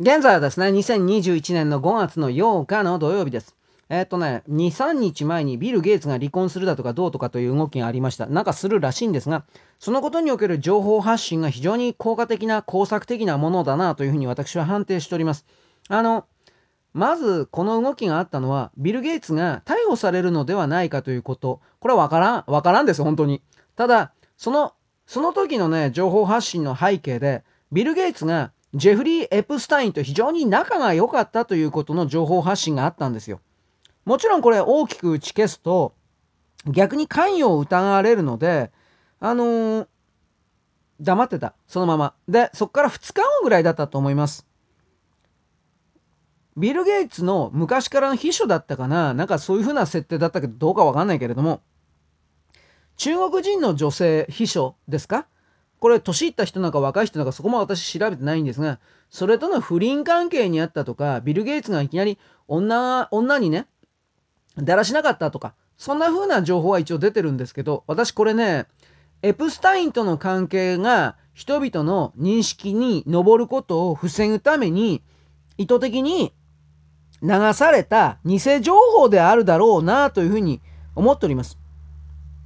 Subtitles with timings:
[0.00, 3.54] 現在はですね、2021年の5月の8日の土曜日です。
[3.88, 8.26] えっとね、2、3日前にビル・ゲイツが離婚するだとかどうとかという動きがありました。
[8.26, 9.44] なんかするらしいんですが、
[9.78, 15.46] そのことにおける情報発信が非常に効果的な、工作的なものだなというふうに私は判定しております。
[15.88, 16.26] あの、
[16.92, 21.60] まず、この動きがあったのは、ビル・ゲイツが逮捕されるのではないかということ。
[21.78, 23.42] これはわからん、わからんです、本当に。
[23.76, 24.72] ただ、その、
[25.06, 33.40] その時のね、情報発信の背景で、ビル・ゲイツがジェフリー・エプスタインと非常に仲が良かったということの情報発信があったんですよ。
[34.04, 35.94] もちろんこれ大きく打ち消すと、
[36.66, 38.72] 逆に関与を疑われるので、
[39.20, 39.86] あのー、
[41.00, 41.54] 黙ってた。
[41.66, 42.14] そのまま。
[42.28, 44.46] で、そこから2日後ぐらいだったと思います。
[46.56, 49.12] ビル・ゲイツの昔からの秘書だったかな？
[49.14, 51.62] なんかそういう風な設定だったけど、どうかわかんないけれども、
[52.96, 55.26] 中国人の女性秘書ですか？
[55.80, 58.78] これ、年いった人なんか若い人なんかそこも私調べてないんですが、
[59.10, 63.66] それとの不倫関係にあったとか、ビル・ゲイツがいきなり女、女にね、
[64.56, 68.66] だらしなかったとか、そんな風な情報は一応出てるんですけど、私これね、
[69.22, 75.02] エプスタインとの関係が人々の認識に上ることを防ぐために、
[75.58, 76.32] 意図的に
[77.22, 80.60] 流された偽情報であるだろうなというふうに
[80.94, 81.58] 思っております。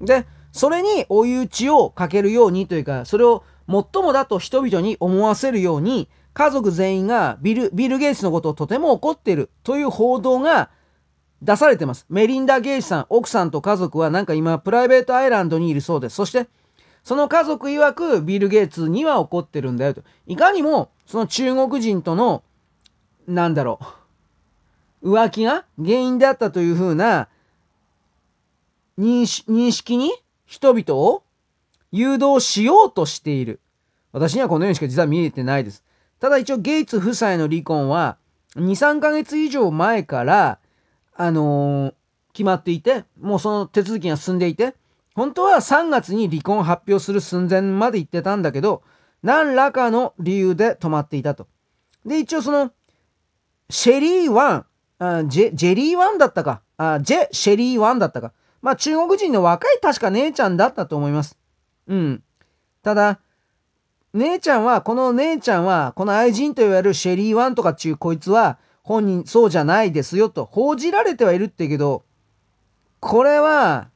[0.00, 10.70] で、それに追い打ちをかけるようにというか、それを最もだと人々に思わせるように、家族全員がビル、ビル・ゲイツのことをとても怒っているという報道が
[11.42, 12.06] 出されてます。
[12.08, 16.16] メリンダ・ゲイツさん、奥さんと家族はなんか今プライベートアイランドにいるそうです。
[16.16, 16.48] そして、
[17.02, 20.02] その家族曰くビル・ゲイツには怒ってるんだよと。
[20.26, 22.42] いかにもその中国人との、
[23.26, 23.80] なんだろ
[25.02, 27.28] う、浮気が原因であったというふうな
[28.98, 30.12] 認識に
[30.50, 31.22] 人々を
[31.92, 33.60] 誘導しようとしている。
[34.10, 35.84] 私にはこのようにしか実は見えてないです。
[36.18, 38.18] ただ一応ゲイツ夫妻の離婚は
[38.56, 40.58] 2、3ヶ月以上前から、
[41.14, 41.94] あのー、
[42.32, 44.74] 決まっていて、もうその手続きが進んでいて、
[45.14, 48.82] 本当は3月に離婚発表する寸前まで行ってたんだけど、
[49.22, 51.46] 何らかの理由で止まっていたと。
[52.04, 52.72] で、一応その、
[53.68, 54.66] シェリー・ワン、
[54.98, 58.32] あジェジェリー・ワンだったか、あジェ・シェリー・ワンだったか。
[58.62, 61.38] まあ中国人の若い確か姉ちゃんだったと思います。
[61.86, 62.22] うん。
[62.82, 63.20] ただ、
[64.12, 72.02] 姉ちゃんは、この姉ちゃんは、この愛人と言われるシェリーワンとかっていうこいつは、本人そうじゃないですよと報じられてはいるって言うけど、
[72.98, 73.88] これは、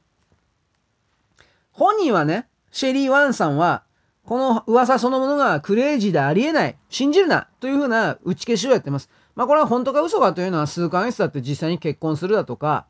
[1.71, 3.83] 本人はね、シェリーワンさんは、
[4.25, 9.09] この噂そのものがクレイジーでありえない、信じるな、というふうな打ち消しをやってます。
[9.35, 12.85] まあこれは本当か嘘かというのは数ヶ月だって実際に結婚するだとか、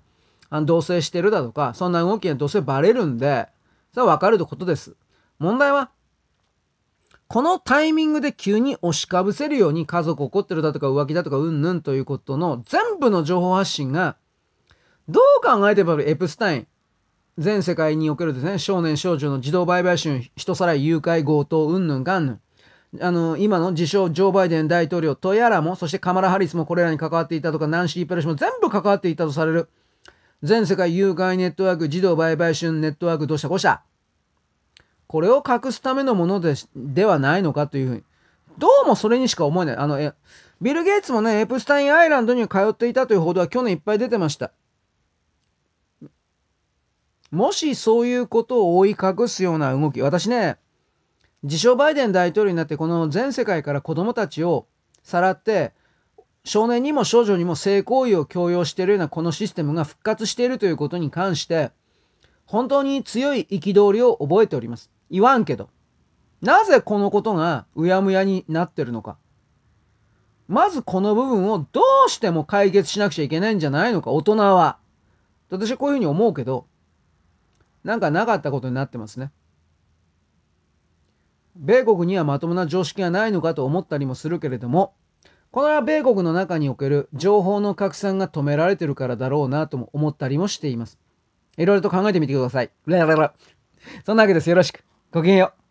[0.50, 3.48] あの同棲してるだとか、そんな動きがどうせバレるんで、
[3.94, 4.96] それはわかることです。
[5.40, 5.92] 問題は、
[7.28, 14.18] このタイミングで急に押しかぶせるように家族怒ってるだとか浮気だとかうんぬんということの全部の情報発信が、
[15.08, 16.68] どう考えてもエプスタイン、
[17.38, 22.40] 全世界におけるですね、少年少女の児童売買春、人さらい誘拐強盗、うんぬんかんぬん。
[23.02, 29.70] あの、今の自称ジョー・バイデン大統領とやらも、そしてカマラ・ハリスもこれらに関わっていたとか、ナンシー・ペロシも全部関わっていたとされる。
[30.44, 33.84] 全世界誘拐ネットワーク、児童売買春ネットワーク、どうしたこうした。
[35.08, 38.04] これを隠すためのものでではないのかというふうに。
[38.58, 39.76] どうもそれにしか思えない。
[39.78, 40.14] あの、え、
[40.62, 44.52] ビル・ゲイツもね、エプスタインアイランドに通っていたという報道は去年いっぱい出てました。
[47.32, 50.58] もしそういうことを覆い隠すような動き、私ね、
[51.44, 54.68] 自称バイデン大統領になってこの全世界から子供たちを
[55.04, 55.74] さらって、
[56.46, 61.72] 少年にも少女にも性行為を強要しているようなこのシステムが復活しているということに関して、
[62.46, 64.92] 本当に強い憤りを覚えております。
[65.10, 65.70] 言わんけど。
[66.42, 69.18] なぜこのことがうやむやになってるのか。
[70.48, 74.78] まずこの部分をどうしても解決しなくちゃいけないんじゃないのか、大人は。
[75.50, 76.68] 私はこういうふうに思うけど、
[77.84, 79.32] なんかなかったことになってますね。
[81.56, 84.94] 米国にはまともな常識がないのかと思ったりもするけれども、
[85.56, 91.00] これは米国の中における情報の拡散が止められてるからだろうなとも思ったりもしています。
[91.56, 92.72] いろいろと考えてみてください。
[94.06, 94.50] そんなわけです。
[94.50, 94.84] よろしく。
[95.14, 95.65] ごきげんよう。